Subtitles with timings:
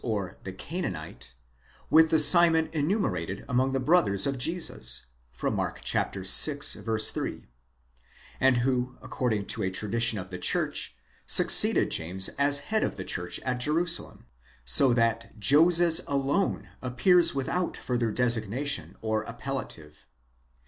[0.03, 1.35] or the Canaanite)
[1.91, 5.05] with the Simon enumerated among the brothers of Jesus
[5.43, 6.23] (Mark vi.
[7.03, 7.47] 3),
[8.39, 10.95] and who according to a tradition of the church
[11.27, 14.25] succeeded James as head of the church at Jerusalem
[14.65, 20.07] 17; so that Joses alone appears without further designation or appellative.